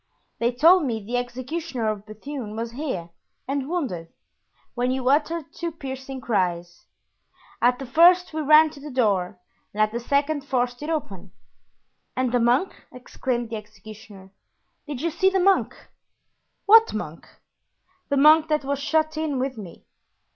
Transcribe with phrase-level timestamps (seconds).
[0.39, 3.11] They told me the executioner of Bethune was here
[3.47, 4.07] and wounded,
[4.73, 6.87] when you uttered two piercing cries.
[7.61, 9.39] At the first we ran to the door
[9.71, 11.33] and at the second forced it open."
[12.15, 14.31] "And the monk?" exclaimed the executioner,
[14.87, 15.75] "did you see the monk?"
[16.65, 17.27] "What monk?"
[18.09, 19.85] "The monk that was shut in with me."